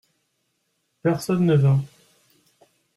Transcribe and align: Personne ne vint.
Personne 1.03 1.45
ne 1.45 1.55
vint. 1.55 1.85